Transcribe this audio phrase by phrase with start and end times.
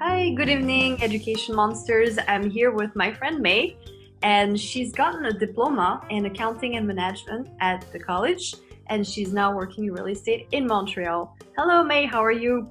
[0.00, 2.18] Hi, good evening, Education Monsters.
[2.28, 3.78] I'm here with my friend May,
[4.22, 8.54] and she's gotten a diploma in accounting and management at the college,
[8.88, 11.34] and she's now working in real estate in Montreal.
[11.56, 12.70] Hello, May, how are you?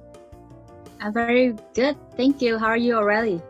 [1.00, 1.96] I'm very good.
[2.16, 2.56] Thank you.
[2.56, 3.42] How are you, Aurelie?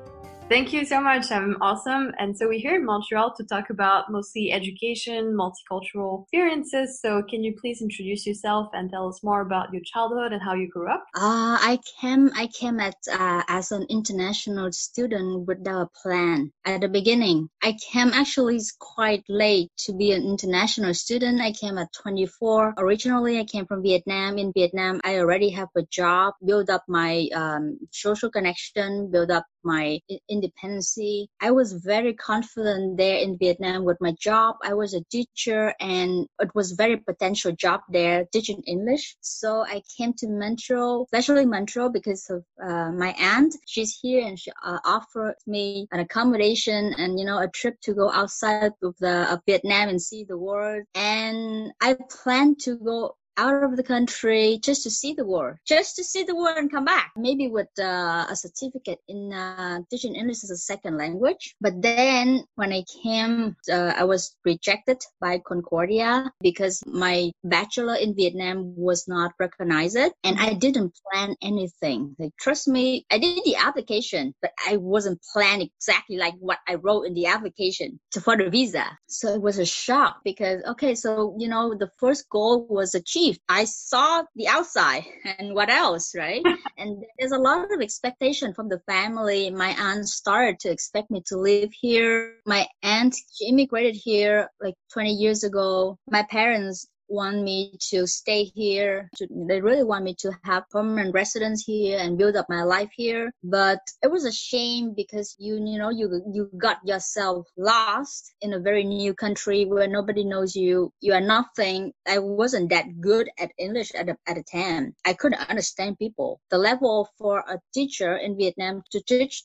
[0.51, 1.33] Thank you so much.
[1.33, 2.13] I'm awesome.
[2.19, 7.01] And so we're here in Montreal to talk about mostly education, multicultural experiences.
[7.01, 10.53] So can you please introduce yourself and tell us more about your childhood and how
[10.53, 11.03] you grew up?
[11.17, 16.82] Uh, I came I came at uh, as an international student without a plan at
[16.82, 17.49] the beginning.
[17.63, 21.40] I came actually quite late to be an international student.
[21.40, 22.75] I came at 24.
[22.76, 24.37] Originally, I came from Vietnam.
[24.37, 29.46] In Vietnam, I already have a job, build up my um, social connection, build up
[29.64, 31.29] my independency.
[31.41, 34.56] I was very confident there in Vietnam with my job.
[34.62, 39.17] I was a teacher and it was very potential job there teaching English.
[39.20, 43.55] So I came to Montreal, especially Montreal because of uh, my aunt.
[43.67, 47.95] She's here and she uh, offered me an accommodation and, you know, a trip to
[47.95, 50.85] go outside of the of Vietnam and see the world.
[50.95, 55.97] And I planned to go out of the country just to see the world, just
[55.97, 57.13] to see the world and come back.
[57.17, 61.55] Maybe with uh, a certificate in uh, teaching English as a second language.
[61.61, 68.15] But then when I came, uh, I was rejected by Concordia because my bachelor in
[68.15, 72.17] Vietnam was not recognized and I didn't plan anything.
[72.19, 76.75] Like, trust me, I did the application, but I wasn't planning exactly like what I
[76.75, 78.87] wrote in the application to, for the visa.
[79.07, 83.23] So it was a shock because, okay, so, you know, the first goal was achieved
[83.25, 83.41] achieved.
[83.48, 85.05] I saw the outside
[85.39, 86.42] and what else, right?
[86.78, 89.50] and there's a lot of expectation from the family.
[89.50, 92.34] My aunt started to expect me to live here.
[92.47, 95.98] My aunt, she immigrated here like 20 years ago.
[96.08, 99.11] My parents want me to stay here.
[99.49, 103.33] They really want me to have permanent residence here and build up my life here.
[103.43, 108.55] But it was a shame because you, you know, you you got yourself lost in
[108.55, 110.93] a very new country where nobody knows you.
[111.01, 111.93] You are nothing.
[112.07, 114.95] I wasn't that good at English at the, at the time.
[115.05, 116.41] I couldn't understand people.
[116.51, 119.45] The level for a teacher in Vietnam to teach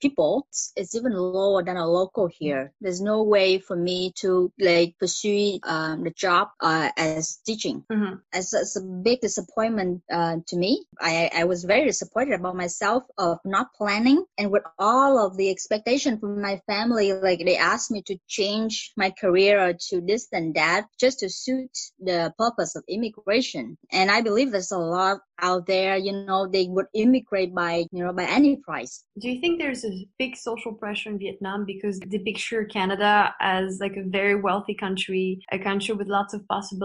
[0.00, 0.46] people
[0.76, 2.72] is even lower than a local here.
[2.80, 7.84] There's no way for me to like pursue um, the job uh, as teaching.
[7.90, 8.14] Mm-hmm.
[8.32, 10.84] It's, it's, a big disappointment uh, to me.
[11.00, 15.50] I, I was very disappointed about myself of not planning and with all of the
[15.50, 20.54] expectation from my family, like they asked me to change my career to this and
[20.54, 23.76] that just to suit the purpose of immigration.
[23.92, 28.04] And I believe there's a lot out there, you know, they would immigrate by, you
[28.04, 29.04] know, by any price.
[29.18, 33.78] Do you think there's a big social pressure in Vietnam because they picture Canada as
[33.80, 36.79] like a very wealthy country, a country with lots of possibilities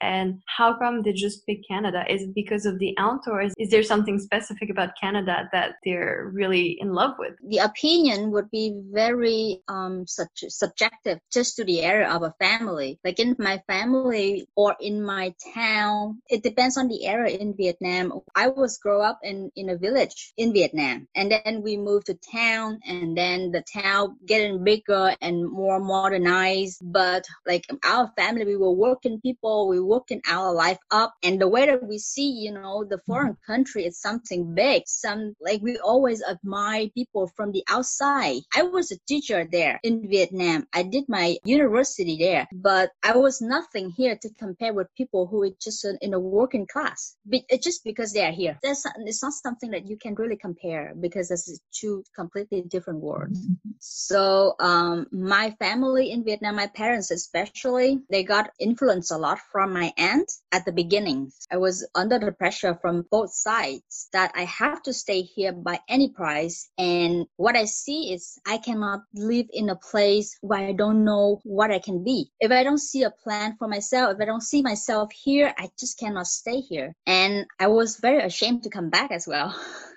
[0.00, 2.04] and how come they just pick Canada?
[2.08, 2.96] Is it because of the
[3.42, 7.34] is, is there something specific about Canada that they're really in love with?
[7.46, 12.98] The opinion would be very um, such, subjective just to the area of a family.
[13.04, 18.20] Like in my family or in my town, it depends on the area in Vietnam.
[18.34, 22.14] I was grow up in, in a village in Vietnam and then we moved to
[22.14, 26.80] town and then the town getting bigger and more modernized.
[26.82, 31.40] But like our family, we were working people people we working our life up and
[31.40, 35.60] the way that we see you know the foreign country is something big some like
[35.62, 38.40] we always admire people from the outside.
[38.54, 40.66] I was a teacher there in vietnam.
[40.72, 45.42] I did my university there but i was nothing here to compare with people who
[45.44, 48.58] are just in a working class But it's just because they are here.
[48.62, 53.40] That's, it's not something that you can really compare because it's two completely different worlds.
[53.40, 53.70] Mm-hmm.
[53.78, 59.72] so um, my family in vietnam my parents especially they got influenced a lot from
[59.72, 61.30] my aunt at the beginning.
[61.50, 65.78] I was under the pressure from both sides that I have to stay here by
[65.88, 66.68] any price.
[66.76, 71.40] And what I see is I cannot live in a place where I don't know
[71.44, 72.30] what I can be.
[72.40, 75.70] If I don't see a plan for myself, if I don't see myself here, I
[75.78, 76.94] just cannot stay here.
[77.06, 79.54] And I was very ashamed to come back as well.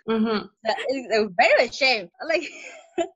[0.07, 0.45] Mm-hmm.
[1.37, 2.09] very ashamed.
[2.27, 2.47] Like,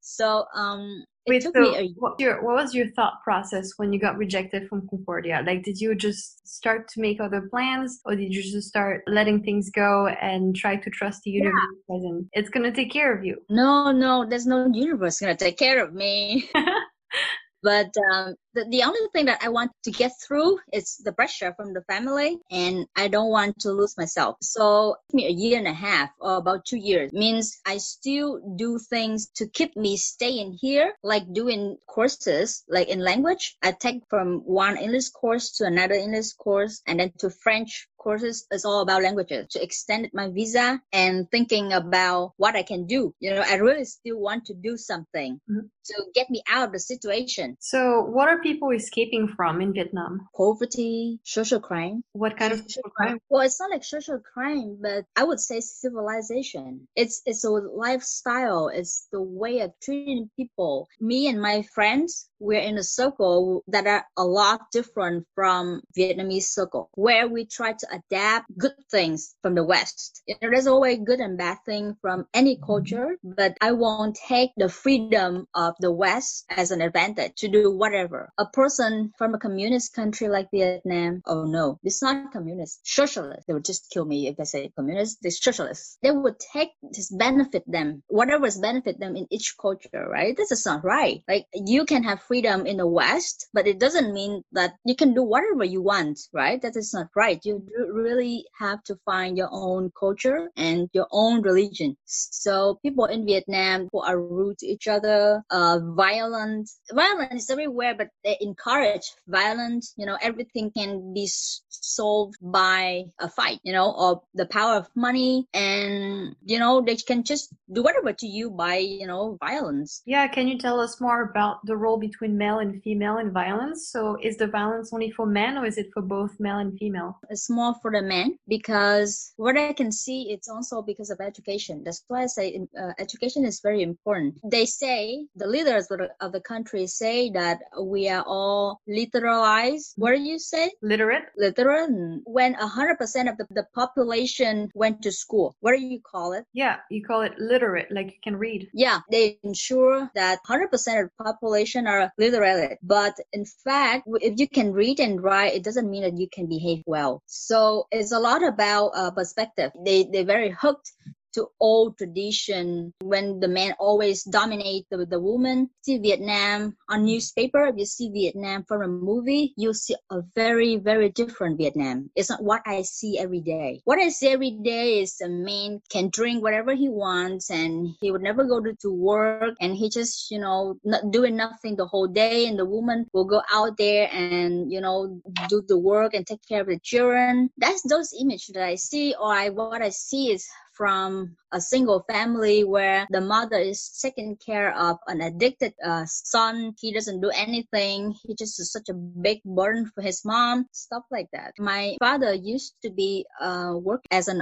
[0.00, 4.16] so um Wait, so a- what, your, what was your thought process when you got
[4.16, 5.42] rejected from Concordia?
[5.46, 9.42] Like, did you just start to make other plans, or did you just start letting
[9.42, 11.96] things go and try to trust the universe yeah.
[11.96, 13.36] and it's gonna take care of you?
[13.48, 16.48] No, no, there's no universe gonna take care of me.
[17.62, 21.54] but um, the, the only thing that I want to get through is the pressure
[21.54, 24.36] from the family and I don't want to lose myself.
[24.42, 28.78] So me a year and a half or about two years means I still do
[28.78, 33.56] things to keep me staying here, like doing courses, like in language.
[33.62, 38.46] I take from one English course to another English course and then to French courses
[38.50, 43.14] is all about languages to extend my visa and thinking about what I can do.
[43.20, 45.66] You know, I really still want to do something mm-hmm.
[45.84, 47.56] to get me out of the situation.
[47.60, 50.28] So, what are people escaping from in Vietnam?
[50.34, 52.02] Poverty, social crime.
[52.12, 53.18] What kind social of social crime?
[53.28, 56.88] Well, it's not like social crime, but I would say civilization.
[56.96, 58.68] It's it's a lifestyle.
[58.68, 60.88] It's the way of treating people.
[61.00, 66.44] Me and my friends, we're in a circle that are a lot different from Vietnamese
[66.44, 70.22] circle, where we try to adapt good things from the West.
[70.40, 75.46] There's always good and bad thing from any culture, but I won't take the freedom
[75.54, 78.32] of the West as an advantage to do whatever.
[78.38, 83.46] A person from a communist country like Vietnam, oh no, it's not communist, socialist.
[83.46, 85.18] They would just kill me if I say communist.
[85.22, 85.98] They're socialist.
[86.02, 90.36] They would take this benefit them, whatever is benefit them in each culture, right?
[90.36, 91.22] This is not right.
[91.28, 95.14] Like you can have freedom in the West, but it doesn't mean that you can
[95.14, 96.62] do whatever you want, right?
[96.62, 97.40] That is not right.
[97.42, 101.96] You really have to find your own culture and your own religion.
[102.04, 107.96] So people in Vietnam who are rude to each other, uh, violent, violence is everywhere,
[107.98, 109.92] but they encourage violence.
[109.96, 111.26] You know, everything can be
[111.68, 115.48] solved by a fight, you know, or the power of money.
[115.52, 120.02] And, you know, they can just do whatever to you by, you know, violence.
[120.06, 120.28] Yeah.
[120.28, 123.88] Can you tell us more about the role between male and female in violence?
[123.90, 127.18] So is the violence only for men or is it for both male and female?
[127.28, 131.82] It's more for the men because what I can see, it's also because of education.
[131.84, 134.38] That's why I say uh, education is very important.
[134.44, 135.88] They say the leaders
[136.20, 139.92] of the country say that we are all literalized.
[139.96, 140.72] What do you say?
[140.82, 141.24] Literate.
[141.36, 141.90] Literate.
[142.24, 146.44] When hundred percent of the, the population went to school, what do you call it?
[146.52, 148.68] Yeah, you call it literate, like you can read.
[148.72, 152.78] Yeah, they ensure that hundred percent of the population are literate.
[152.82, 156.46] But in fact, if you can read and write, it doesn't mean that you can
[156.46, 157.22] behave well.
[157.26, 159.72] So it's a lot about uh, perspective.
[159.84, 160.92] They they're very hooked
[161.34, 165.70] to old tradition when the man always dominate the, the woman.
[165.82, 171.10] See Vietnam on newspaper, you see Vietnam from a movie, you see a very, very
[171.10, 172.10] different Vietnam.
[172.14, 173.80] It's not what I see every day.
[173.84, 178.10] What I see every day is a man can drink whatever he wants and he
[178.10, 181.86] would never go to, to work and he just, you know, not doing nothing the
[181.86, 186.14] whole day and the woman will go out there and, you know, do the work
[186.14, 187.50] and take care of the children.
[187.58, 190.46] That's those images that I see or I, what I see is
[190.80, 196.72] from a single family where the mother is taking care of an addicted uh, son.
[196.80, 198.14] He doesn't do anything.
[198.24, 200.64] He just is such a big burden for his mom.
[200.72, 201.52] Stuff like that.
[201.58, 204.40] My father used to be uh, work as an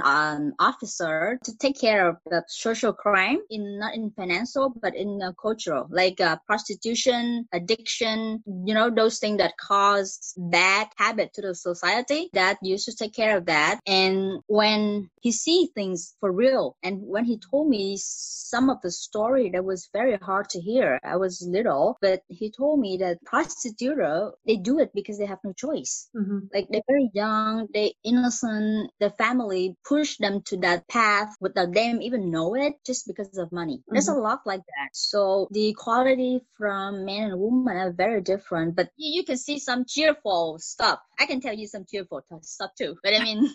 [0.59, 5.33] officer to take care of the social crime in not in financial but in uh,
[5.41, 8.41] cultural, like uh, prostitution, addiction.
[8.45, 12.29] You know those things that cause bad habit to the society.
[12.31, 13.81] That used to take care of that.
[13.85, 17.97] And when he see things for real and when he told me
[18.49, 22.51] some of the story that was very hard to hear, I was little, but he
[22.51, 23.99] told me that prostitute
[24.45, 26.09] they do it because they have no choice.
[26.15, 26.39] Mm-hmm.
[26.53, 32.01] Like they're very young, they innocent, the family push them to that path without them
[32.01, 33.77] even know it just because of money.
[33.77, 33.93] Mm-hmm.
[33.93, 34.89] There's a lot like that.
[34.93, 39.59] So the equality from man and woman are very different, but you, you can see
[39.59, 40.99] some cheerful stuff.
[41.19, 43.49] I can tell you some cheerful stuff too, but I mean.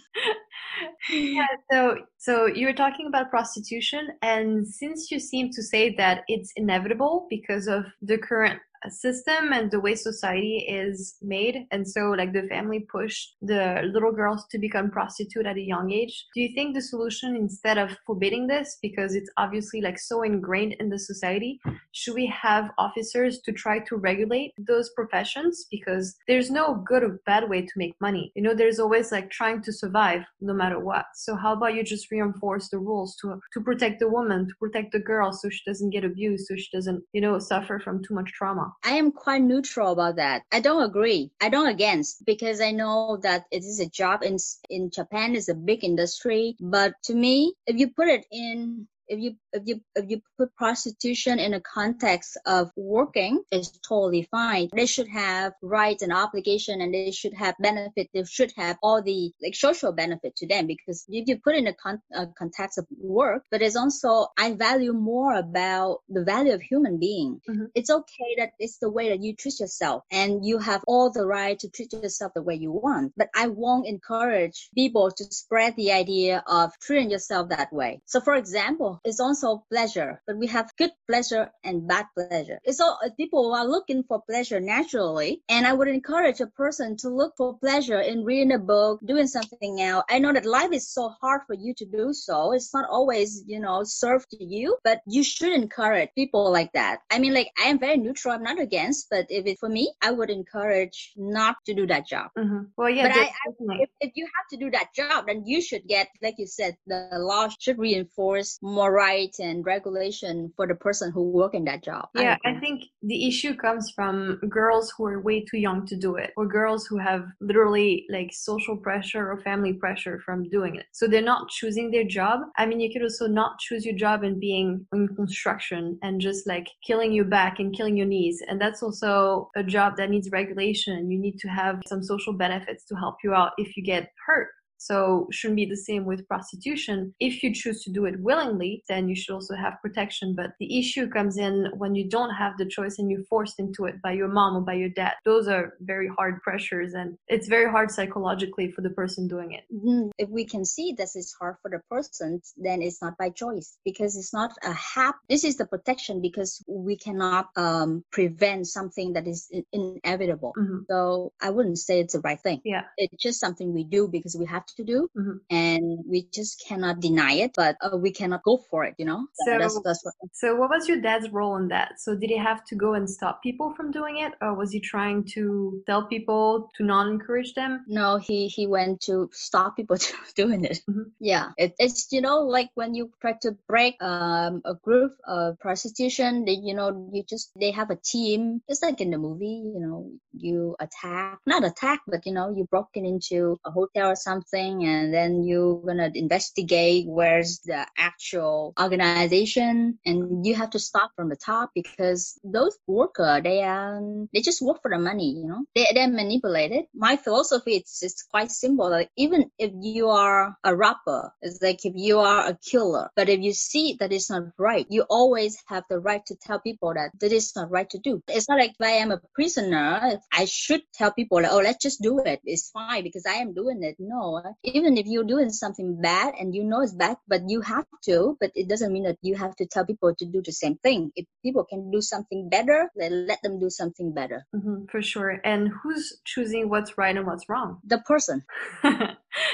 [1.11, 6.25] yeah, so so you were talking about prostitution, and since you seem to say that
[6.28, 8.61] it's inevitable because of the current
[8.91, 11.67] system and the way society is made.
[11.71, 15.93] And so like the family pushed the little girls to become prostitute at a young
[15.93, 16.26] age.
[16.35, 20.75] Do you think the solution instead of forbidding this because it's obviously like so ingrained
[20.81, 21.61] in the society
[21.93, 25.67] should we have officers to try to regulate those professions?
[25.71, 28.33] Because there's no good or bad way to make money.
[28.35, 31.07] You know there's always like trying to survive no matter what.
[31.14, 34.93] So how about you just reinforce the rules to to protect the woman to protect
[34.93, 38.14] the girl so she doesn't get abused so she doesn't you know suffer from too
[38.14, 40.43] much trauma I am quite neutral about that.
[40.50, 41.31] I don't agree.
[41.40, 44.37] I don't against because I know that it is a job in
[44.71, 46.57] in Japan is a big industry.
[46.61, 50.54] But to me, if you put it in if you if you if you put
[50.56, 54.68] prostitution in a context of working, it's totally fine.
[54.75, 58.08] They should have rights and obligation, and they should have benefit.
[58.14, 61.66] They should have all the like social benefit to them because if you put in
[61.66, 66.52] a, con- a context of work, but it's also I value more about the value
[66.52, 67.40] of human being.
[67.49, 67.68] Mhm.
[67.75, 71.26] It's okay that it's the way that you treat yourself, and you have all the
[71.26, 73.12] right to treat yourself the way you want.
[73.16, 78.00] But I won't encourage people to spread the idea of treating yourself that way.
[78.06, 82.58] So, for example, it's also pleasure, but we have good pleasure and bad pleasure.
[82.64, 86.96] It's all uh, people are looking for pleasure naturally, and I would encourage a person
[86.98, 90.04] to look for pleasure in reading a book, doing something else.
[90.10, 92.52] I know that life is so hard for you to do so.
[92.52, 96.94] It's not always, you know, served to you, but you should encourage people like that.
[97.10, 98.32] I mean, like I am very neutral.
[98.34, 102.06] I'm not against, but if it's for me, I would encourage not to do that
[102.06, 102.30] job.
[102.38, 102.70] Mhm.
[102.76, 103.82] Well, yeah, But I- definitely.
[103.84, 106.76] If, if you have to do that job, then you should get, like you said,
[106.86, 111.83] the law should reinforce more rights and regulation for the person who work in that
[111.83, 112.09] job.
[112.14, 112.61] Yeah, I agree.
[112.61, 116.47] think the issue comes from girls who are way too young to do it, or
[116.47, 120.87] girls who have literally like social pressure or family pressure from doing it.
[120.93, 122.41] So they're not choosing their job.
[122.57, 126.47] I mean, you could also not choose your job and being in construction and just
[126.47, 128.43] like killing your back and killing your knees.
[128.49, 131.11] And that's also a job that needs regulation.
[131.11, 134.49] You need to have some social benefits to help you out if you get hurt.
[134.88, 137.14] So shouldn't be the same with prostitution.
[137.19, 140.35] If you choose to do it willingly, then you should also have protection.
[140.37, 143.87] But the issue comes in when you don't have the choice and you're forced into
[143.87, 145.14] it by your mom or by your dad.
[145.25, 149.64] Those are very hard pressures and it's very hard psychologically for the person doing it.
[149.73, 153.31] Mm, if we can see that it's hard for the person, then it's not by
[153.31, 155.17] choice because it's not a hap.
[155.29, 160.53] This is the protection because we cannot um, prevent something that is in- inevitable.
[160.57, 162.61] hmm So I wouldn't say it's the right thing.
[162.64, 162.85] Yeah.
[162.97, 165.40] It's just something we do because we have to do, Mhm.
[165.50, 167.52] and we just cannot deny it.
[167.57, 168.95] But uh, we cannot go for it.
[168.99, 169.21] You know.
[169.45, 170.14] So- that's that's what.
[170.33, 172.00] So what was your dad's role in that?
[172.00, 174.81] So did he have to go and stop people from doing it or was he
[174.81, 177.85] trying to tell people to not encourage them?
[177.87, 180.81] No, he he went to stop people to doing it.
[180.90, 181.07] Mhm.
[181.21, 185.59] Yeah, it, it's you know like when you try to break um a group of
[185.61, 188.61] prostitution, they you know you just they have a team.
[188.69, 192.64] It's like in the movie, you know, you attack not attack, but you know you
[192.64, 199.99] broken into a hotel or something, and then you're gonna investigate where's the actual organization,
[200.04, 204.62] and you have to start from the top because those worker they um they just
[204.62, 206.84] work for the money, you know, they they're manipulated.
[206.94, 208.90] My philosophy it's it's quite simple.
[208.90, 213.28] Like even if you are a rapper, it's like if you are a killer, but
[213.28, 216.94] if you see that it's not right, you always have the right to tell people
[216.94, 218.23] that that is not right to do.
[218.28, 221.82] It's not like if I am a prisoner, I should tell people like, oh, let's
[221.82, 222.40] just do it.
[222.44, 223.96] It's fine because I am doing it.
[223.99, 227.86] No, even if you're doing something bad and you know it's bad, but you have
[228.04, 230.76] to, but it doesn't mean that you have to tell people to do the same
[230.76, 231.12] thing.
[231.44, 234.40] People can do something better, then let them do something better.
[234.56, 235.40] hmm for sure.
[235.44, 237.78] And who's choosing what's right and what's wrong?
[237.84, 238.42] The person.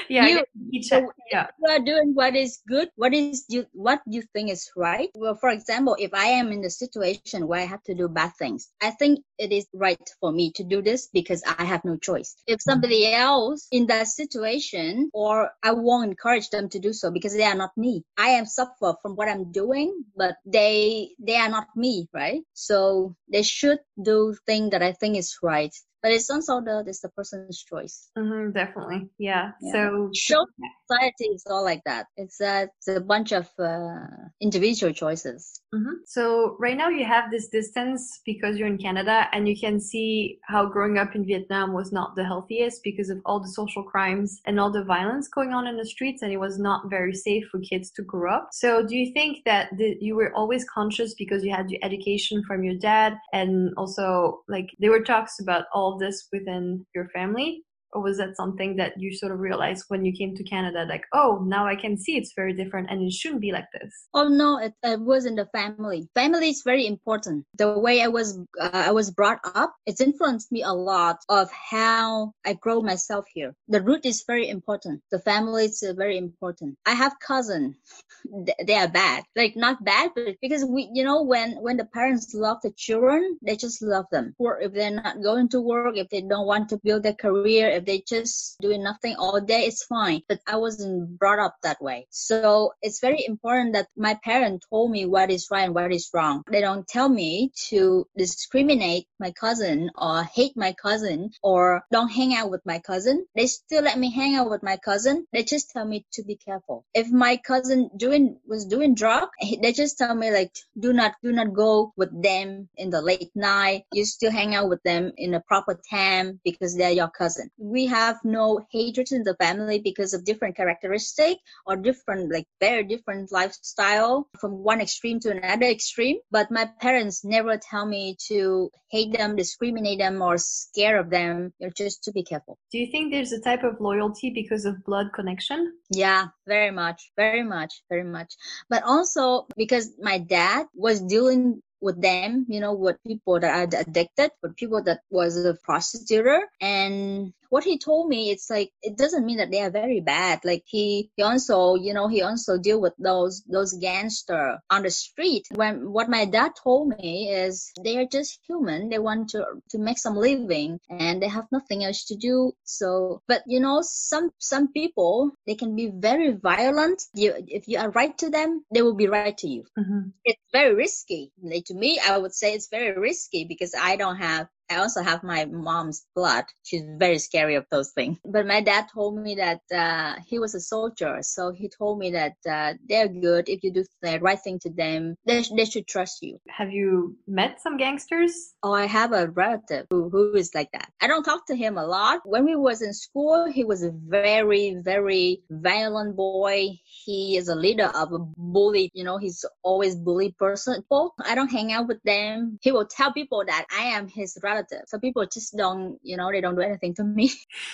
[0.09, 0.97] yeah, You- each so
[1.31, 1.47] yeah.
[1.59, 5.35] you are doing what is good what is you what you think is right well
[5.35, 8.69] for example if i am in the situation where i have to do bad things
[8.81, 12.35] i think it is right for me to do this because i have no choice
[12.47, 17.33] if somebody else in that situation or i won't encourage them to do so because
[17.35, 21.49] they are not me i am suffer from what i'm doing but they they are
[21.49, 21.80] not me
[22.13, 22.43] right?
[22.53, 27.01] So they should do thing that i think is right but it's also the it's
[27.01, 29.09] the person's choice hmm definitely.
[29.17, 29.51] Yeah.
[29.61, 29.71] Yeah.
[29.71, 30.45] So Show
[30.91, 32.07] society is all like that.
[32.17, 34.07] It's a, it's a bunch of uh,
[34.41, 35.61] individual choices.
[35.73, 35.93] Mhm.
[36.05, 40.39] So right now you have this distance because you're in Canada and you can see
[40.43, 44.41] how growing up in Vietnam was not the healthiest because of all the social crimes
[44.45, 47.45] and all the violence going on in the streets and it was not very safe
[47.49, 48.49] for kids to grow up.
[48.51, 52.43] So do you think that the, you were always conscious because you had your education
[52.43, 57.63] from your dad and also like there were talks about all this within your family?
[57.93, 61.05] Or was that something that you sort of realized when you came to Canada, like,
[61.13, 64.07] oh, now I can see it's very different and it shouldn't be like this?
[64.13, 66.09] Oh no, it, it was in the family.
[66.15, 67.45] Family is very important.
[67.57, 71.49] The way I was uh, I was brought up, it's influenced me a lot of
[71.51, 73.55] how I grow myself here.
[73.67, 75.01] The root is very important.
[75.11, 76.77] The family is uh, very important.
[76.85, 77.75] I have cousin.
[78.45, 81.85] Th- They are bad, like not bad, but because we, you know, when when the
[81.85, 84.35] parents love the children, they just love them.
[84.37, 87.69] Or if they're not going to work, if they don't want to build their career,
[87.85, 90.21] they just doing nothing all day it's fine.
[90.27, 92.07] But i wasn't brought up that way.
[92.09, 96.09] So it's very important that my parents told me what is right and what is
[96.13, 96.43] wrong.
[96.51, 102.33] They don't tell me to discriminate my cousin or hate my cousin or don't hang
[102.33, 103.25] out with my cousin.
[103.35, 105.25] They still let me hang out with my cousin.
[105.33, 106.85] They just tell me to be careful.
[106.93, 109.29] If my cousin doing was doing drug
[109.61, 113.31] they just tell me like do not do not go with them in the late
[113.35, 113.83] night.
[113.93, 117.85] You still hang out with them in a proper time because they're your cousin we
[117.87, 123.31] have no hatred in the family because of different characteristic or different like very different
[123.31, 126.17] lifestyle from one extreme to another extreme.
[126.29, 131.53] But my parents never tell me to hate them discriminate them or scare of them.
[131.59, 132.57] You know, just to be careful.
[132.71, 135.73] Do you think there's a type of loyalty because of blood connection?
[135.89, 137.11] Yeah very much.
[137.15, 137.81] Very much.
[137.89, 138.35] Very much.
[138.69, 143.79] But also because my dad was dealing with them, you know, with people that are
[143.79, 146.43] addicted, with people that was a prostitute.
[146.59, 150.39] And what he told me, it's like it doesn't mean that they are very bad.
[150.45, 154.89] Like he, he also, you know, he also deal with those those gangster on the
[154.89, 155.47] street.
[155.53, 158.87] When what my dad told me is they are just human.
[158.87, 162.53] They want to to make some living and they have nothing else to do.
[162.63, 167.03] So, but you know, some some people they can be very violent.
[167.13, 169.65] You if you are right to them, they will be right to you.
[169.77, 170.15] Mm-hmm.
[170.23, 171.33] It's very risky.
[171.43, 175.03] Like to me, I would say it's very risky because I don't have I also
[175.03, 176.45] have my mom's blood.
[176.63, 178.17] She's very scary of those things.
[178.23, 182.11] But my dad told me that uh, he was a soldier, so he told me
[182.11, 183.49] that uh, they're good.
[183.49, 186.39] If you do the right thing to them, they, they should trust you.
[186.47, 188.53] Have you met some gangsters?
[188.63, 190.89] Oh, I have a relative who, who is like that.
[191.01, 192.21] I don't talk to him a lot.
[192.23, 196.79] When we was in school, he was a very, very violent boy.
[196.85, 198.89] He is a leader of a bully.
[198.93, 200.81] You know, he's always bully person.
[201.25, 202.57] I don't hang out with them.
[202.61, 204.87] He will tell people that I am his relative relative.
[204.87, 207.31] So people just don't, you know, they don't do anything to me.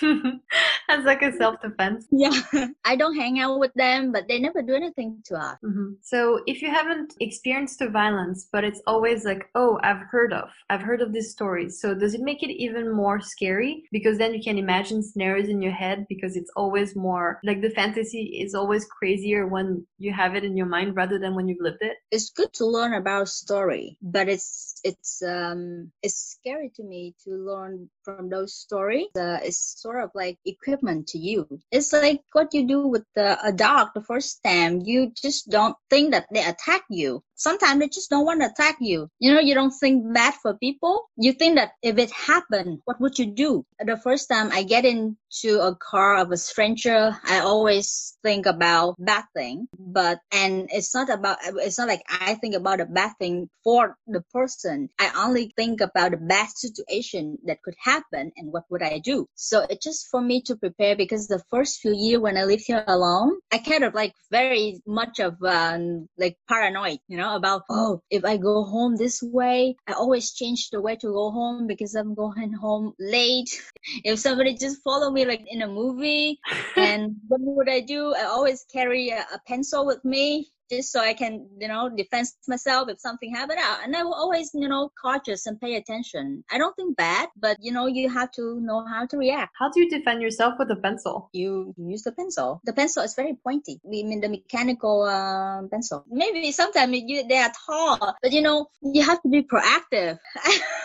[0.88, 2.06] That's like a self defense.
[2.10, 2.32] Yeah.
[2.84, 5.58] I don't hang out with them, but they never do anything to us.
[5.64, 5.92] Mm-hmm.
[6.02, 10.48] So if you haven't experienced the violence, but it's always like, oh, I've heard of,
[10.70, 11.80] I've heard of these stories.
[11.80, 13.84] So does it make it even more scary?
[13.92, 17.70] Because then you can imagine scenarios in your head because it's always more like the
[17.70, 21.60] fantasy is always crazier when you have it in your mind rather than when you've
[21.60, 21.96] lived it.
[22.10, 27.30] It's good to learn about story, but it's it's um it's scary to me to
[27.34, 29.08] learn from those stories.
[29.16, 31.46] Uh, it's sort of like equipment to you.
[31.70, 34.80] It's like what you do with the, a dog the first time.
[34.84, 38.76] You just don't think that they attack you sometimes they just don't want to attack
[38.80, 39.08] you.
[39.18, 41.08] You know, you don't think bad for people.
[41.16, 43.64] You think that if it happened, what would you do?
[43.78, 48.96] The first time I get into a car of a stranger, I always think about
[48.98, 49.68] bad thing.
[49.78, 53.96] But, and it's not about, it's not like I think about a bad thing for
[54.06, 54.88] the person.
[54.98, 59.26] I only think about the bad situation that could happen and what would I do.
[59.34, 62.64] So it's just for me to prepare because the first few years when I lived
[62.66, 67.36] here alone, I kind of like very much of um, like paranoid, you know, know,
[67.36, 71.30] about, oh, if I go home this way, I always change the way to go
[71.30, 73.50] home because I'm going home late.
[74.04, 76.38] if somebody just follow me like in a movie
[76.76, 78.14] and what would I do?
[78.14, 82.28] I always carry a, a pencil with me just so I can, you know, defend
[82.46, 83.58] myself if something happened.
[83.60, 86.44] Out and I will always, you know, cautious and pay attention.
[86.50, 89.54] I don't think bad, but you know, you have to know how to react.
[89.58, 91.30] How do you defend yourself with a pencil?
[91.32, 92.60] You use the pencil.
[92.64, 93.80] The pencil is very pointy.
[93.84, 96.04] I mean, the mechanical uh, pencil.
[96.08, 100.18] Maybe sometimes you, they are tall, but you know, you have to be proactive.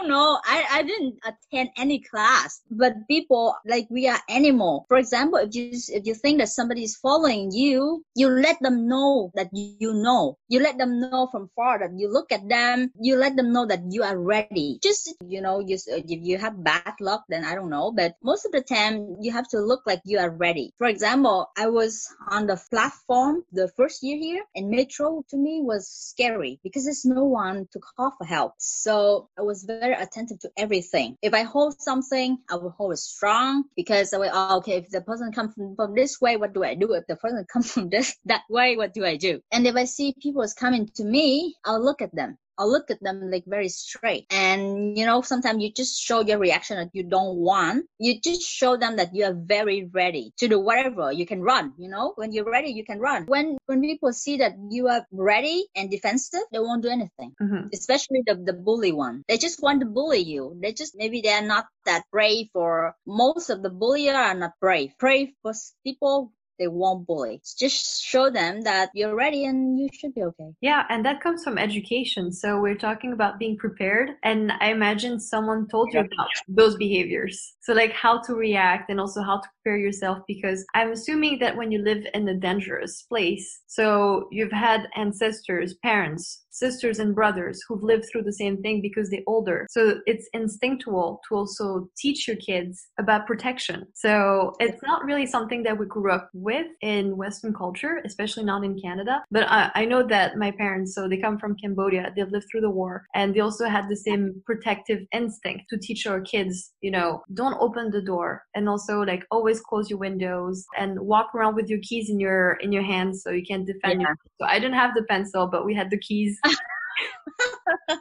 [0.00, 0.40] Don't know.
[0.42, 4.86] I, I didn't attend any class, but people like we are animal.
[4.88, 8.88] For example, if you if you think that somebody is following you, you let them
[8.88, 10.38] know that you know.
[10.48, 12.92] You let them know from far that you look at them.
[12.98, 14.78] You let them know that you are ready.
[14.82, 17.92] Just, you know, if you have bad luck, then I don't know.
[17.92, 20.72] But most of the time, you have to look like you are ready.
[20.78, 25.60] For example, I was on the platform the first year here and metro to me
[25.62, 28.54] was scary because there's no one to call for help.
[28.58, 31.16] So I was very attentive to everything.
[31.22, 34.90] If I hold something, I will hold it strong because I will, oh, okay, if
[34.90, 36.92] the person comes from, from this way, what do I do?
[36.94, 39.40] If the person comes from this, that way, what do I do.
[39.52, 42.38] And if I see people is coming to me, I'll look at them.
[42.60, 44.26] I'll look at them like very straight.
[44.30, 47.86] And you know, sometimes you just show your reaction that you don't want.
[47.98, 51.10] You just show them that you are very ready to do whatever.
[51.10, 53.24] You can run, you know, when you're ready, you can run.
[53.26, 57.32] When when people see that you are ready and defensive, they won't do anything.
[57.40, 57.68] Mm-hmm.
[57.72, 59.24] Especially the, the bully one.
[59.26, 60.58] They just want to bully you.
[60.60, 64.92] They just maybe they're not that brave or most of the bullier are not brave.
[64.98, 67.40] Brave was people they won't bully.
[67.58, 70.52] Just show them that you're ready and you should be okay.
[70.60, 72.30] Yeah, and that comes from education.
[72.30, 74.10] So we're talking about being prepared.
[74.22, 77.54] And I imagine someone told you about those behaviors.
[77.62, 81.56] So like how to react and also how to prepare yourself because I'm assuming that
[81.56, 87.60] when you live in a dangerous place, so you've had ancestors, parents, sisters and brothers
[87.68, 89.66] who've lived through the same thing because they're older.
[89.70, 93.86] So it's instinctual to also teach your kids about protection.
[93.94, 98.64] So it's not really something that we grew up with in Western culture, especially not
[98.64, 99.22] in Canada.
[99.30, 102.62] But I, I know that my parents, so they come from Cambodia, they've lived through
[102.62, 106.90] the war and they also had the same protective instinct to teach our kids, you
[106.90, 111.54] know, don't open the door and also like always close your windows and walk around
[111.54, 114.08] with your keys in your in your hands so you can defend yeah.
[114.08, 116.38] your so I didn't have the pencil, but we had the keys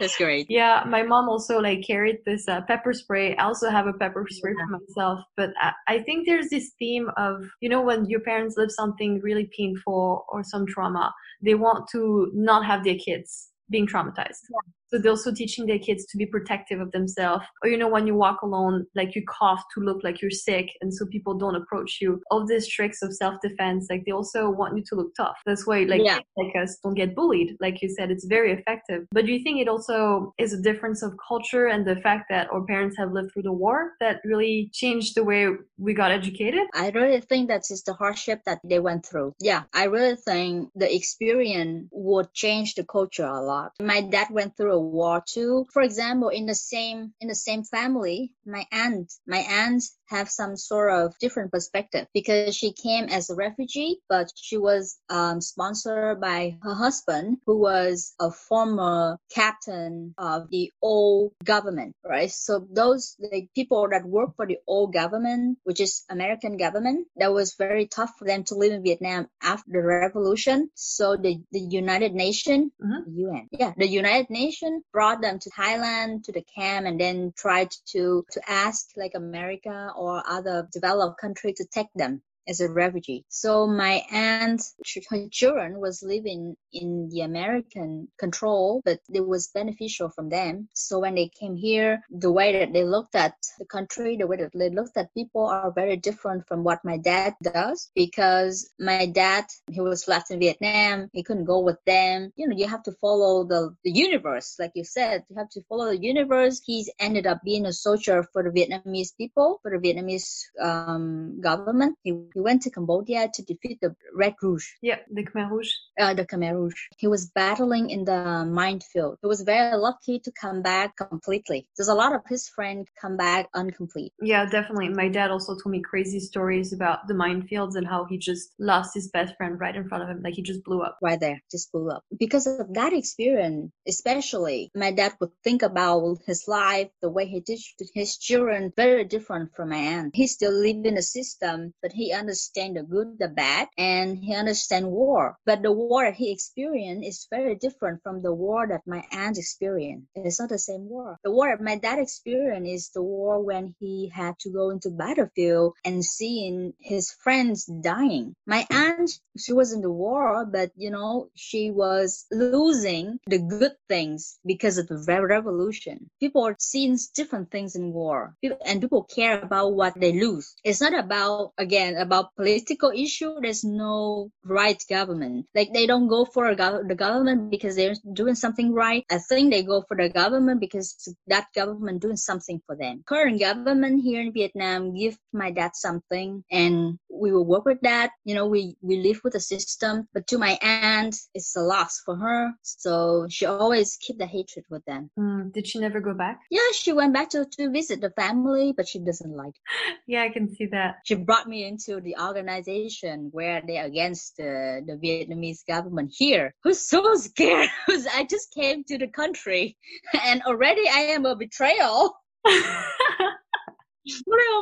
[0.00, 0.46] That's great.
[0.50, 3.36] Yeah, my mom also like carried this uh, pepper spray.
[3.36, 4.64] I also have a pepper spray yeah.
[4.64, 8.56] for myself, but I, I, think there's this theme of you know when your parents
[8.56, 13.86] live something really painful or some trauma, they want to not have their kids being
[13.86, 14.42] traumatized.
[14.50, 14.72] Yeah.
[14.92, 17.46] So they're also teaching their kids to be protective of themselves.
[17.62, 20.68] Or, you know, when you walk alone, like you cough to look like you're sick
[20.80, 22.20] and so people don't approach you.
[22.30, 25.36] All these tricks of self-defense, like they also want you to look tough.
[25.46, 26.18] That's why like, yeah.
[26.36, 27.56] like us don't get bullied.
[27.60, 29.06] Like you said, it's very effective.
[29.12, 32.52] But do you think it also is a difference of culture and the fact that
[32.52, 36.62] our parents have lived through the war that really changed the way we got educated?
[36.74, 39.34] I really think that is just the hardship that they went through.
[39.40, 43.72] Yeah, I really think the experience would change the culture a lot.
[43.80, 45.66] My dad went through a war too.
[45.72, 50.56] For example, in the same in the same family, my aunt, my aunt have some
[50.56, 56.20] sort of different perspective because she came as a refugee, but she was um, sponsored
[56.20, 62.30] by her husband, who was a former captain of the old government, right?
[62.30, 67.32] So those the people that work for the old government, which is American government, that
[67.32, 70.70] was very tough for them to live in Vietnam after the revolution.
[70.74, 73.18] So the, the United Nations, mm-hmm.
[73.18, 77.70] UN, yeah, the United Nations brought them to Thailand to the camp and then tried
[77.92, 83.24] to to ask like America or other developed country to take them as a refugee.
[83.28, 84.62] So my aunt,
[85.10, 90.68] her children was living in the American control, but it was beneficial from them.
[90.74, 94.36] So when they came here, the way that they looked at the country, the way
[94.38, 99.06] that they looked at people are very different from what my dad does because my
[99.06, 101.08] dad, he was left in Vietnam.
[101.12, 102.32] He couldn't go with them.
[102.36, 104.56] You know, you have to follow the, the universe.
[104.58, 106.60] Like you said, you have to follow the universe.
[106.64, 111.96] He's ended up being a soldier for the Vietnamese people, for the Vietnamese um, government.
[112.02, 114.66] He he went to Cambodia to defeat the Red Rouge.
[114.80, 115.70] Yeah, the Khmer Rouge.
[115.98, 116.80] Uh, the Khmer Rouge.
[116.98, 119.18] He was battling in the minefield.
[119.20, 121.66] He was very lucky to come back completely.
[121.76, 124.12] There's a lot of his friends come back incomplete.
[124.20, 124.88] Yeah, definitely.
[124.88, 128.94] My dad also told me crazy stories about the minefields and how he just lost
[128.94, 130.22] his best friend right in front of him.
[130.22, 130.98] Like he just blew up.
[131.02, 132.04] Right there, just blew up.
[132.18, 137.40] Because of that experience, especially, my dad would think about his life, the way he
[137.40, 137.60] did
[137.94, 140.14] his children, very different from my aunt.
[140.14, 144.34] He still lived in a system, but he understand the good, the bad, and he
[144.34, 145.36] understand war.
[145.44, 150.06] But the war he experienced is very different from the war that my aunt experienced.
[150.14, 151.18] It's not the same war.
[151.24, 155.74] The war my dad experienced is the war when he had to go into battlefield
[155.84, 158.34] and seeing his friends dying.
[158.46, 163.72] My aunt, she was in the war, but you know, she was losing the good
[163.88, 166.10] things because of the revolution.
[166.20, 168.34] People are seeing different things in war,
[168.66, 170.54] and people care about what they lose.
[170.64, 175.46] It's not about again about about political issue, there's no right government.
[175.54, 179.04] Like they don't go for go- the government because they're doing something right.
[179.10, 183.02] I think they go for the government because that government doing something for them.
[183.06, 188.10] Current government here in Vietnam give my dad something and we will work with that.
[188.24, 190.06] You know, we, we live with the system.
[190.12, 192.52] But to my aunt, it's a loss for her.
[192.62, 195.10] So she always keep the hatred with them.
[195.18, 196.40] Mm, did she never go back?
[196.50, 199.54] Yeah, she went back to, to visit the family, but she doesn't like.
[200.06, 200.96] yeah, I can see that.
[201.04, 206.54] She brought me into the organization where they're against the, the Vietnamese government here.
[206.62, 207.68] Who's so scared?
[207.88, 209.76] I just came to the country
[210.24, 212.16] and already I am a betrayal.
[212.46, 213.32] oh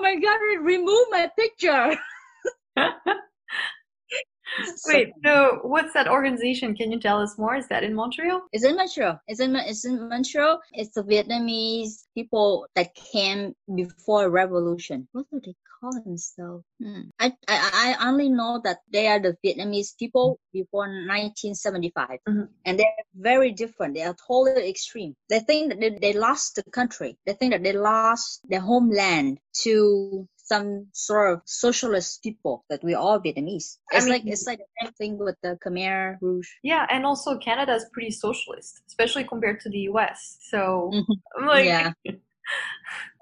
[0.02, 1.96] my god, remove my picture.
[4.86, 6.74] Wait, so what's that organization?
[6.74, 7.56] Can you tell us more?
[7.56, 8.42] Is that in Montreal?
[8.52, 9.20] It's in Montreal.
[9.28, 10.60] It's in it's in Montreal.
[10.72, 15.08] It's the Vietnamese people that came before revolution.
[15.12, 16.64] What do they call themselves?
[16.82, 17.10] Hmm.
[17.18, 22.42] I, I I only know that they are the Vietnamese people before 1975, mm-hmm.
[22.64, 23.94] and they're very different.
[23.94, 25.14] They are totally extreme.
[25.28, 27.16] They think that they, they lost the country.
[27.26, 32.98] They think that they lost their homeland to some sort of socialist people that we're
[32.98, 33.78] all Vietnamese.
[33.92, 36.48] It's I mean, like it's like the same thing with the Khmer Rouge.
[36.62, 40.38] Yeah, and also Canada is pretty socialist, especially compared to the US.
[40.50, 41.46] So Mhm.
[41.46, 41.92] Like, Yeah.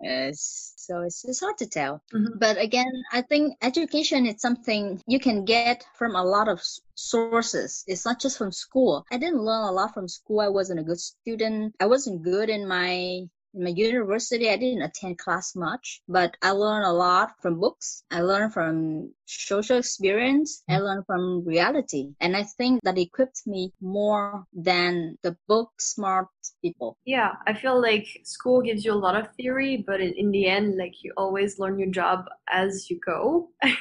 [0.03, 0.75] Yes.
[0.77, 2.03] So it's, it's hard to tell.
[2.15, 2.39] Mhm.
[2.39, 6.61] But again, I think education is something you can get from a lot of
[6.95, 7.85] sources.
[7.87, 9.05] It's not just from school.
[9.11, 10.41] I didn't learn a lot from school.
[10.41, 11.75] I wasn't a good student.
[11.81, 14.49] I wasn't good in my in my university.
[14.51, 18.03] I didn't attend class much, but I learned a lot from books.
[18.11, 20.63] I learned from social experience.
[20.69, 20.85] I mm.
[20.85, 22.15] learned from reality.
[22.21, 26.29] And I think that equipped me more than the book smart
[26.63, 26.97] people.
[27.05, 30.47] Yeah, I feel like school gives you a lot of theory, but in, in the
[30.47, 33.49] end, like you always learn your job as you go.
[33.65, 33.75] so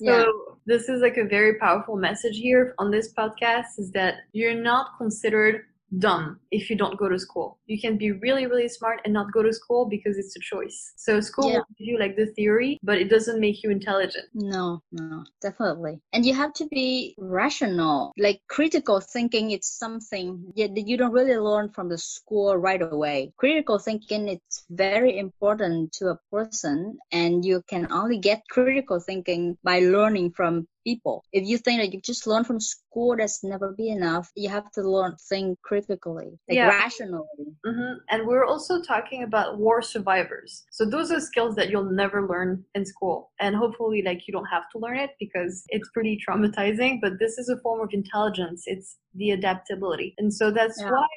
[0.00, 0.24] Yeah.
[0.66, 4.96] this is like a very powerful message here on this podcast is that you're not
[4.98, 5.62] considered
[5.98, 7.58] dumb if you don't go to school.
[7.66, 10.92] You can be really, really smart and not go to school because it's a choice.
[10.96, 11.56] So school Yeah.
[11.58, 14.26] will give you like the theory, but it doesn't make you intelligent.
[14.34, 16.00] No, no, definitely.
[16.12, 18.12] And you have to be rational.
[18.18, 23.32] Like critical thinking, it's something that you don't really learn from the school right away.
[23.36, 29.56] Critical thinking, it's very important to a person, and you can only get critical thinking
[29.62, 31.16] by learning from people.
[31.38, 34.26] If you think that you just learn from school, that's never be enough.
[34.42, 36.68] You have to learn think critically, like Yeah.
[36.82, 37.46] rationally.
[37.68, 40.50] hmm And we're also talking about war survivors.
[40.76, 43.16] So those are skills that you'll never learn in school.
[43.44, 46.92] And hopefully, like, you don't have to learn it because it's pretty traumatizing.
[47.04, 48.60] But this is a form of intelligence.
[48.74, 48.88] It's
[49.20, 50.08] the adaptability.
[50.20, 50.90] And so that's Yeah.
[50.94, 51.08] why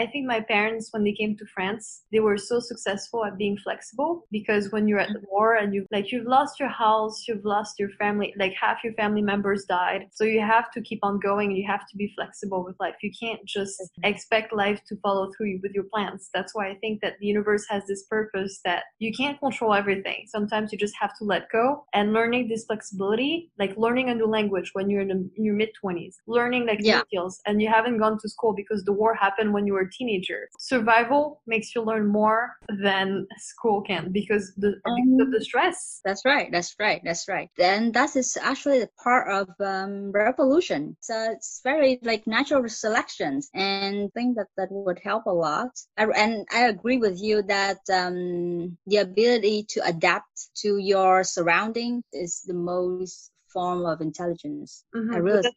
[0.00, 3.58] I think my parents, when they came to France, they were so successful at being
[3.58, 5.36] flexible because when you're at the mm-hmm.
[5.36, 8.94] war and you like you've lost your house, you've lost your family, like half your
[8.94, 10.06] family members died.
[10.10, 12.94] So you have to keep on going you have to be flexible with life.
[13.02, 14.04] You can't just mm-hmm.
[14.10, 16.30] expect life to follow through with your plans.
[16.32, 20.24] That's why I think that the universe has this purpose that you can't control everything.
[20.28, 24.26] Sometimes you just have to let go and learning this flexibility, like learning a new
[24.26, 27.02] language when you're in, the, in your mid 20s, learning like Yeah.
[27.02, 29.96] skills and you haven't gone to school because the war happened when you were a
[29.96, 30.48] teenager.
[30.58, 32.50] Survival makes you learn more
[32.82, 36.00] than school can because the because of the stress.
[36.04, 36.48] That's right.
[36.50, 37.00] That's right.
[37.04, 37.48] That's right.
[37.58, 40.96] And that is actually the part of um, revolution.
[41.00, 45.70] So it's very like natural selections, and I think that that would help a lot.
[45.96, 52.02] I, and I agree with you that um, the ability to adapt to your surrounding
[52.12, 54.84] is the most form of intelligence.
[54.94, 55.14] Mhm.
[55.14, 55.56] I really that's,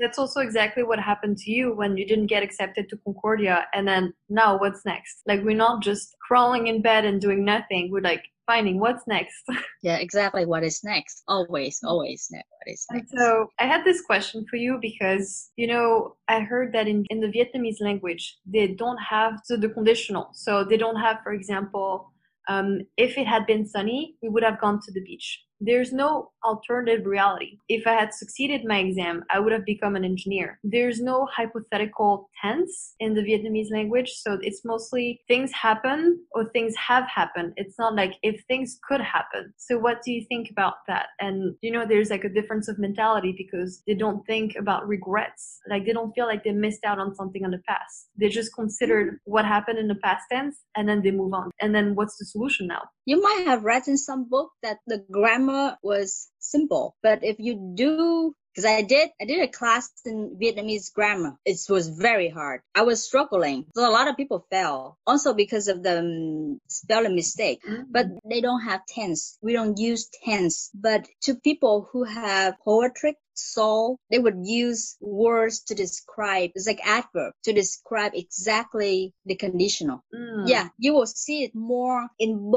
[0.00, 3.86] that's also exactly what happened to you when you didn't get accepted to Concordia, and
[3.88, 5.22] then now what's next?
[5.26, 7.90] Like we're not just crawling in bed and doing nothing.
[7.90, 9.42] We're like finding what's next.
[9.82, 10.44] Yeah, exactly.
[10.44, 11.22] What is next?
[11.26, 12.28] Always, always.
[12.30, 13.12] ne- What is And next?
[13.16, 17.20] so I had this question for you because, you know, I heard that in, in
[17.20, 20.28] the Vietnamese language, they don't have so the conditional.
[20.34, 22.12] So they don't have, for example,
[22.48, 25.28] um, if it had been sunny, we would have gone to the beach.
[25.60, 27.58] There's no alternative reality.
[27.68, 30.58] If I had succeeded my exam, I would have become an engineer.
[30.64, 34.10] There's no hypothetical tense in the Vietnamese language.
[34.10, 37.52] So it's mostly things happen or things have happened.
[37.56, 39.52] It's not like if things could happen.
[39.58, 41.08] So what do you think about that?
[41.20, 45.58] And you know, there's like a difference of mentality because they don't think about regrets.
[45.68, 48.08] Like they don't feel like they missed out on something in the past.
[48.18, 51.50] They just considered what happened in the past tense and then they move on.
[51.60, 52.82] And then what's the solution now?
[53.04, 55.49] You might have read in some book that the grammar
[55.82, 60.92] was simple, but if you do, because I did, I did a class in Vietnamese
[60.92, 61.36] grammar.
[61.44, 62.62] It was very hard.
[62.74, 63.66] I was struggling.
[63.74, 67.60] So a lot of people fell also because of the um, spelling mistake.
[67.90, 69.38] But they don't have tense.
[69.40, 70.70] We don't use tense.
[70.74, 76.50] But to people who have poetic soul, they would use words to describe.
[76.54, 80.04] It's like adverb to describe exactly the conditional.
[80.14, 80.48] Mm.
[80.48, 82.50] Yeah, you will see it more in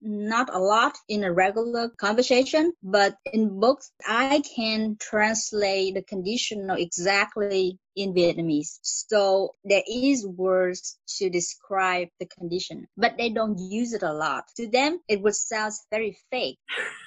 [0.00, 6.76] not a lot in a regular conversation, but in books, I can translate the conditional
[6.76, 8.78] exactly in Vietnamese.
[8.82, 14.44] So there is words to describe the condition, but they don't use it a lot.
[14.56, 16.58] To them, it would sound very fake.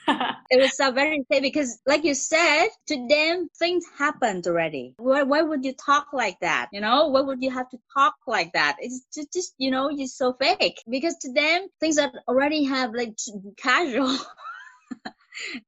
[0.52, 4.94] It would sound very fake because, like you said, to them, things happened already.
[4.98, 6.68] Why, why would you talk like that?
[6.74, 8.76] You know, why would you have to talk like that?
[8.80, 12.94] It's just, just you know, you're so fake because to them, things are already have
[12.94, 13.18] like
[13.58, 14.18] casual.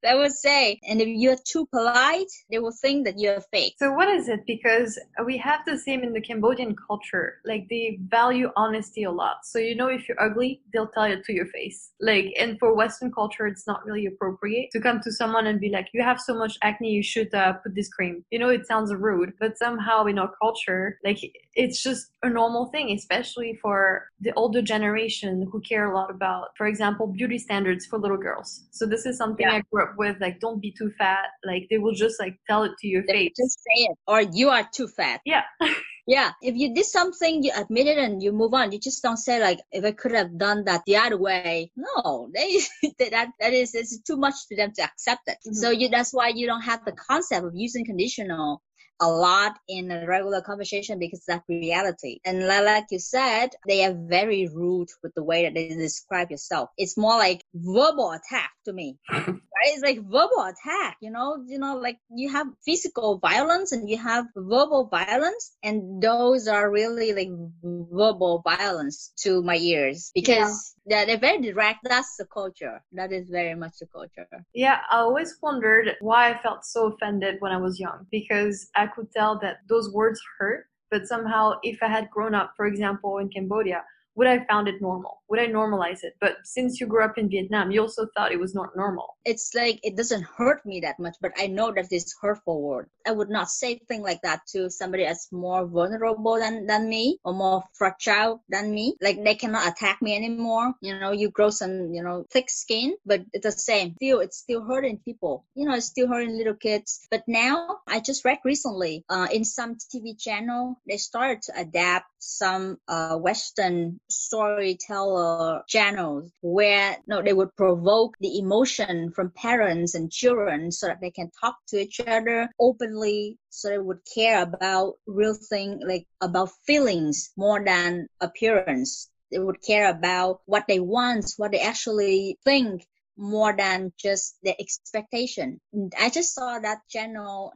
[0.01, 3.75] they will say, and if you're too polite, they will think that you're fake.
[3.77, 4.41] So what is it?
[4.45, 7.39] Because we have the same in the Cambodian culture.
[7.45, 9.37] Like they value honesty a lot.
[9.45, 11.91] So you know if you're ugly, they'll tell you to your face.
[11.99, 15.69] Like and for Western culture, it's not really appropriate to come to someone and be
[15.69, 18.67] like, "You have so much acne, you should uh, put this cream." You know, it
[18.67, 21.19] sounds rude, but somehow in our culture, like
[21.55, 26.49] it's just a normal thing, especially for the older generation who care a lot about,
[26.57, 28.63] for example, beauty standards for little girls.
[28.71, 29.52] So this is something yeah.
[29.53, 31.27] I grew up with, like don't be too fat.
[31.45, 33.31] Like they will just like tell it to your they face.
[33.37, 33.97] Just say it.
[34.07, 35.21] Or you are too fat.
[35.25, 35.43] Yeah.
[36.07, 36.31] yeah.
[36.41, 38.71] If you did something, you admit it and you move on.
[38.71, 41.71] You just don't say like if I could have done that the other way.
[41.75, 42.59] No, they
[42.99, 45.37] that that is it's too much to them to accept it.
[45.45, 45.53] Mm-hmm.
[45.53, 48.61] So you that's why you don't have the concept of using conditional
[49.01, 52.19] a lot in a regular conversation because that's reality.
[52.25, 56.69] And like you said, they are very rude with the way that they describe yourself.
[56.77, 58.97] It's more like verbal attack to me.
[59.63, 59.73] right?
[59.73, 63.97] It's like verbal attack, you know, you know, like you have physical violence and you
[63.97, 67.29] have verbal violence and those are really like
[67.63, 71.79] verbal violence to my ears because yeah, they're very direct.
[71.83, 72.83] That's the culture.
[72.91, 74.27] That is very much the culture.
[74.53, 78.87] Yeah, I always wondered why I felt so offended when I was young because I
[78.87, 80.67] could tell that those words hurt.
[80.91, 83.83] But somehow, if I had grown up, for example, in Cambodia,
[84.15, 85.21] would I found it normal?
[85.29, 86.13] Would I normalize it?
[86.21, 89.17] But since you grew up in Vietnam, you also thought it was not normal.
[89.25, 92.89] It's like it doesn't hurt me that much, but I know that it's hurtful word.
[93.07, 97.19] I would not say thing like that to somebody that's more vulnerable than, than me
[97.23, 98.95] or more fragile than me.
[99.01, 100.73] Like they cannot attack me anymore.
[100.81, 103.95] You know, you grow some, you know, thick skin, but it's the same.
[103.95, 105.45] Still, it's still hurting people.
[105.55, 107.07] You know, it's still hurting little kids.
[107.09, 112.05] But now I just read recently uh, in some TV channel, they started to adapt
[112.19, 119.95] some uh, Western storyteller channels where you know, they would provoke the emotion from parents
[119.95, 124.41] and children so that they can talk to each other openly so they would care
[124.41, 129.09] about real thing like about feelings more than appearance.
[129.31, 132.85] They would care about what they want what they actually think
[133.17, 135.59] more than just the expectation.
[135.99, 137.51] I just saw that channel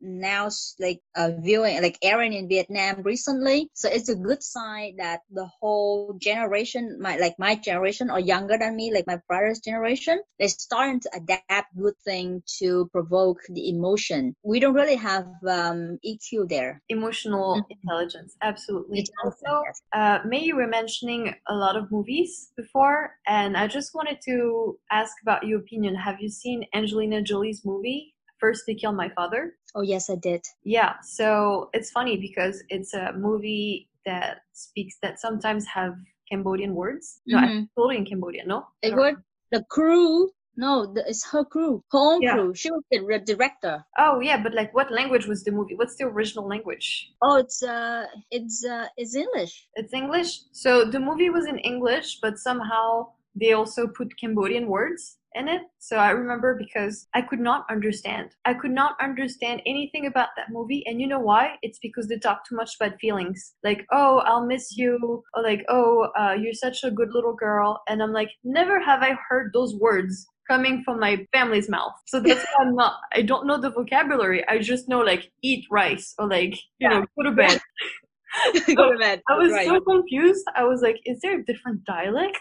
[0.00, 0.48] now
[0.80, 3.70] like uh, viewing like airing in Vietnam recently.
[3.74, 8.58] So it's a good sign that the whole generation, my like my generation or younger
[8.58, 13.68] than me, like my brother's generation, they're starting to adapt good thing to provoke the
[13.68, 14.34] emotion.
[14.42, 16.82] We don't really have um, EQ there.
[16.88, 17.72] Emotional mm-hmm.
[17.82, 19.06] intelligence, absolutely.
[19.24, 24.18] Also, uh, May, you were mentioning a lot of movies before, and I just wanted
[24.26, 25.94] to ask about your opinion.
[25.94, 29.54] Have you seen Angelina Jolie's movie, First They Kill My Father?
[29.74, 30.44] Oh, yes, I did.
[30.64, 35.94] Yeah, so it's funny because it's a movie that speaks that sometimes have
[36.30, 37.20] Cambodian words.
[37.26, 37.46] No, mm-hmm.
[37.46, 38.66] I'm totally in Cambodian, no?
[38.82, 39.16] It would.
[39.50, 42.32] The crew no, the, it's her crew, her own yeah.
[42.32, 42.52] crew.
[42.52, 43.84] She was the director.
[43.96, 45.76] Oh yeah, but like, what language was the movie?
[45.76, 47.12] What's the original language?
[47.22, 49.68] Oh, it's uh, it's uh, it's English.
[49.74, 50.40] It's English.
[50.50, 53.06] So the movie was in English, but somehow
[53.38, 55.62] they also put Cambodian words in it.
[55.78, 58.30] So I remember because I could not understand.
[58.44, 60.84] I could not understand anything about that movie.
[60.86, 61.56] And you know why?
[61.62, 63.54] It's because they talk too much about feelings.
[63.62, 65.22] Like, oh, I'll miss you.
[65.34, 67.82] Or like, oh, uh, you're such a good little girl.
[67.88, 71.92] And I'm like, never have I heard those words coming from my family's mouth.
[72.06, 74.46] So that's why I'm not, I don't know the vocabulary.
[74.48, 77.00] I just know like eat rice or like, you yeah.
[77.00, 77.60] know, go to bed.
[78.74, 79.22] go to bed.
[79.28, 79.66] I was right.
[79.66, 80.44] so confused.
[80.54, 82.38] I was like, is there a different dialect?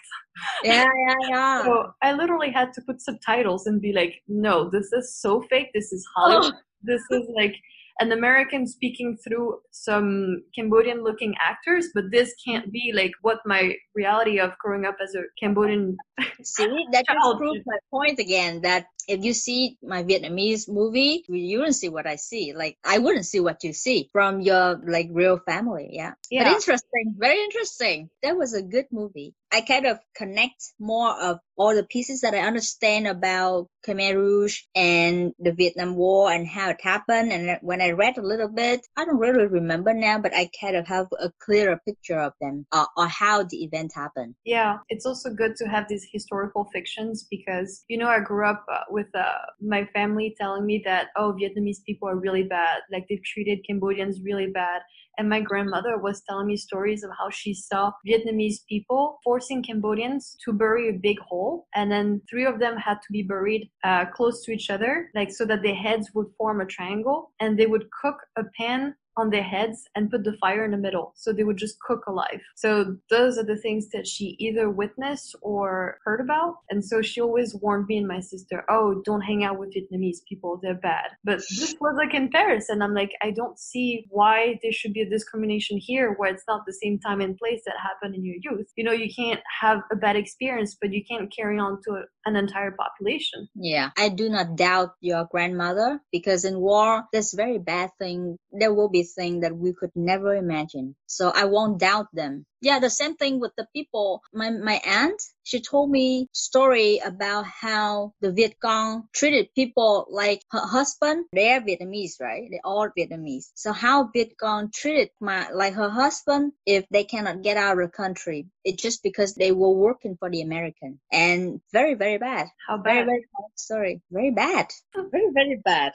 [0.64, 1.64] Yeah, yeah, yeah.
[1.64, 5.70] So I literally had to put subtitles and be like, no, this is so fake.
[5.74, 6.22] This is oh.
[6.22, 6.54] Hollywood.
[6.56, 6.62] Oh.
[6.84, 7.56] This is like
[8.00, 13.76] an American speaking through some Cambodian looking actors, but this can't be like what my
[13.96, 15.98] reality of growing up as a Cambodian.
[16.44, 21.60] See, that just proves my point again that if you see my Vietnamese movie, you
[21.60, 22.54] wouldn't see what I see.
[22.54, 25.90] Like I wouldn't see what you see from your like real family.
[25.94, 26.14] Yeah.
[26.30, 26.44] yeah.
[26.44, 27.16] But interesting.
[27.18, 28.10] Very interesting.
[28.22, 29.34] That was a good movie.
[29.52, 34.60] I kind of connect more of all the pieces that I understand about Khmer Rouge
[34.76, 37.32] and the Vietnam War and how it happened.
[37.32, 40.76] And when I read a little bit, I don't really remember now, but I kind
[40.76, 44.36] of have a clearer picture of them uh, or how the event happened.
[44.46, 48.66] Yeah, it's also good to have these historical fictions because, you know, I grew up
[48.72, 49.24] uh, with uh,
[49.62, 52.80] my family telling me that, oh, Vietnamese people are really bad.
[52.92, 54.82] Like they've treated Cambodians really bad.
[55.18, 60.38] And my grandmother was telling me stories of how she saw Vietnamese people forcing Cambodians
[60.46, 61.68] to bury a big hole.
[61.76, 65.32] And then three of them had to be buried uh, close to each other, like
[65.32, 67.32] so that their heads would form a triangle.
[67.40, 70.78] And they would cook a pan on their heads and put the fire in the
[70.78, 71.14] middle.
[71.16, 72.42] So they would just cook alive.
[72.56, 76.56] So those are the things that she either witnessed or heard about.
[76.70, 80.24] And so she always warned me and my sister, oh, don't hang out with Vietnamese
[80.28, 80.60] people.
[80.62, 81.12] They're bad.
[81.24, 82.70] But this was like in Paris.
[82.70, 86.44] And I'm like, I don't see why there should be a discrimination here where it's
[86.48, 88.68] not the same time and place that happened in your youth.
[88.76, 92.36] You know, you can't have a bad experience, but you can't carry on to an
[92.36, 93.48] entire population.
[93.56, 98.38] Yeah, I do not doubt your grandmother because in war, there's very bad thing.
[98.52, 100.96] There will be things that we could never imagine.
[101.08, 104.22] So I won't doubt them yeah the same thing with the people.
[104.34, 110.42] My my aunt she told me story about how the viet cong treated people like
[110.52, 111.26] her husband.
[111.32, 112.48] They're vietnamese right?
[112.50, 113.52] They're all vietnamese.
[113.56, 117.86] So how viet cong treated my like her husband if they cannot get out of
[117.86, 118.48] the country?
[118.64, 121.00] It's just because they were working for the american.
[121.12, 122.48] And very very bad.
[122.68, 123.04] How bad?
[123.04, 123.06] Oh.
[123.06, 123.50] very very bad.
[123.56, 124.68] Story very bad.
[125.12, 125.94] Very very bad.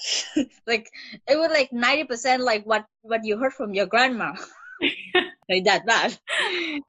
[0.66, 0.88] Like
[1.28, 4.32] it was like 90 percent like what what you heard from your grandma
[5.52, 6.18] like that bad.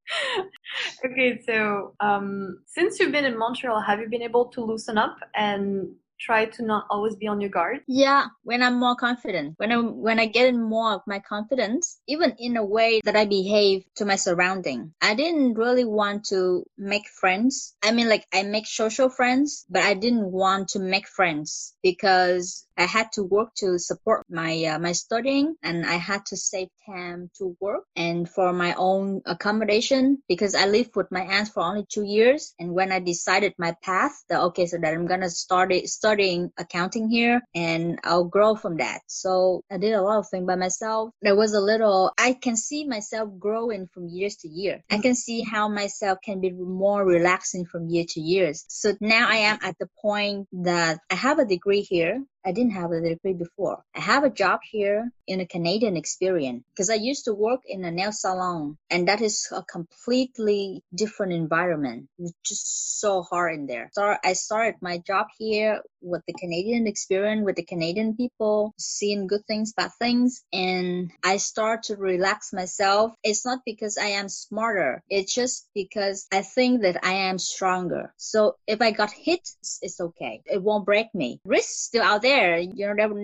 [1.05, 5.17] okay, so um, since you've been in Montreal, have you been able to loosen up
[5.35, 5.89] and
[6.23, 7.81] try to not always be on your guard?
[7.87, 12.35] Yeah, when I'm more confident, when I when I get more of my confidence, even
[12.39, 14.93] in a way that I behave to my surrounding.
[15.01, 17.75] I didn't really want to make friends.
[17.83, 22.65] I mean, like I make social friends, but I didn't want to make friends because
[22.77, 26.69] I had to work to support my uh, my studying, and I had to save
[26.85, 31.61] time to work and for my own accommodation because I lived with my aunt for
[31.61, 32.53] only two years.
[32.59, 36.51] And when I decided my path, that okay, so that I'm gonna start it, studying
[36.57, 39.01] accounting here, and I'll grow from that.
[39.07, 41.09] So I did a lot of things by myself.
[41.21, 42.11] There was a little.
[42.17, 44.83] I can see myself growing from years to year.
[44.91, 48.65] I can see how myself can be more relaxing from year to years.
[48.67, 52.73] So now I am at the point that I have a degree here I didn't
[52.73, 53.83] have a degree before.
[53.95, 57.85] I have a job here in a Canadian experience because I used to work in
[57.85, 62.09] a nail salon and that is a completely different environment.
[62.19, 63.89] It's just so hard in there.
[63.93, 69.27] So I started my job here with the Canadian experience, with the Canadian people, seeing
[69.27, 73.13] good things, bad things, and I start to relax myself.
[73.23, 75.01] It's not because I am smarter.
[75.09, 78.13] It's just because I think that I am stronger.
[78.17, 79.47] So if I got hit,
[79.81, 80.41] it's okay.
[80.45, 81.39] It won't break me.
[81.45, 83.15] Risk still out there there you know never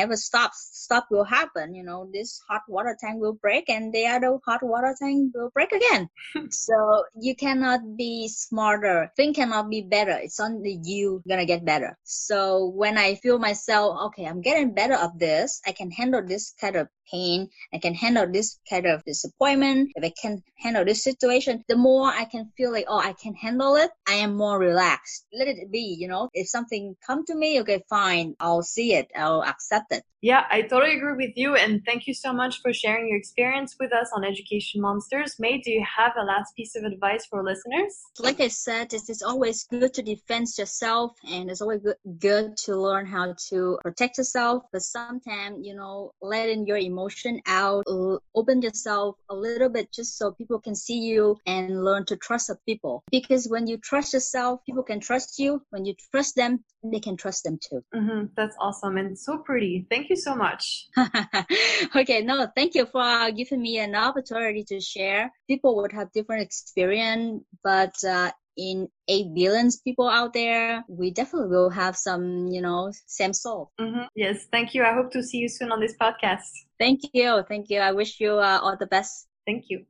[0.00, 4.06] never stops stop will happen you know this hot water tank will break and the
[4.06, 6.08] other hot water tank will break again.
[6.50, 9.12] So you cannot be smarter.
[9.16, 10.16] Thing cannot be better.
[10.16, 11.96] It's only you gonna get better.
[12.04, 16.54] So when i feel myself okay i'm getting better of this i can handle this
[16.60, 21.02] kind of pain i can handle this kind of disappointment if i can handle this
[21.02, 24.58] situation the more i can feel like oh i can handle it i am more
[24.58, 25.26] relaxed.
[25.32, 26.28] Let it be you know.
[26.32, 30.62] If something come to me okay fine i'll see it i'll accept it yeah, I
[30.62, 31.54] totally agree with you.
[31.54, 35.36] And thank you so much for sharing your experience with us on Education Monsters.
[35.38, 37.96] May, do you have a last piece of advice for listeners?
[38.18, 42.56] Like I said, it's, it's always good to defend yourself and it's always good, good
[42.64, 44.64] to learn how to protect yourself.
[44.72, 47.84] But sometimes, you know, letting your emotion out,
[48.34, 52.50] open yourself a little bit just so people can see you and learn to trust
[52.50, 53.04] other people.
[53.12, 55.62] Because when you trust yourself, people can trust you.
[55.70, 57.84] When you trust them, they can trust them too.
[57.94, 58.26] Mm-hmm.
[58.48, 59.84] That's awesome and so pretty.
[59.90, 60.88] Thank you so much.
[61.96, 65.30] okay, no, thank you for giving me an opportunity to share.
[65.46, 71.50] People would have different experience, but uh, in 8 billions people out there, we definitely
[71.50, 73.70] will have some, you know, same soul.
[73.78, 74.04] Mm-hmm.
[74.16, 74.82] Yes, thank you.
[74.82, 76.48] I hope to see you soon on this podcast.
[76.78, 77.42] Thank you.
[77.46, 77.80] Thank you.
[77.80, 79.28] I wish you uh, all the best.
[79.44, 79.84] Thank you.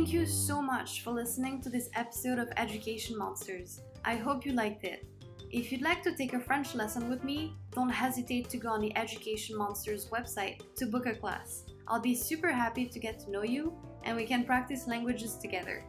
[0.00, 3.82] Thank you so much for listening to this episode of Education Monsters.
[4.02, 5.06] I hope you liked it.
[5.50, 8.80] If you'd like to take a French lesson with me, don't hesitate to go on
[8.80, 11.64] the Education Monsters website to book a class.
[11.86, 13.74] I'll be super happy to get to know you
[14.04, 15.84] and we can practice languages together.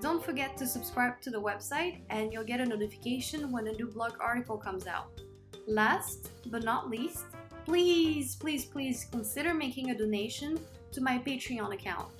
[0.00, 3.88] Don't forget to subscribe to the website and you'll get a notification when a new
[3.88, 5.20] blog article comes out.
[5.66, 7.24] Last but not least,
[7.64, 10.60] please, please, please consider making a donation
[10.92, 12.12] to my Patreon account.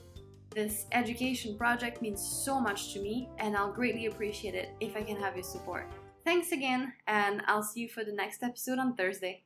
[0.54, 5.02] This education project means so much to me, and I'll greatly appreciate it if I
[5.02, 5.88] can have your support.
[6.24, 9.44] Thanks again, and I'll see you for the next episode on Thursday.